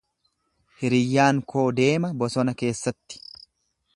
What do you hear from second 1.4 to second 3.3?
koo deema bosona keessatti.